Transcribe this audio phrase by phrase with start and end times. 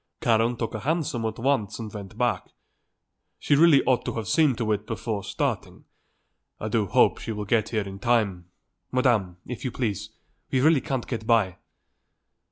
[0.19, 2.49] Karen took a hansom at once and went back.
[3.37, 5.85] She really ought to have seen to it before starting.
[6.59, 8.49] I do hope she will get him here in time.
[8.91, 10.09] Madam, if you please;
[10.49, 11.57] we really can't get by."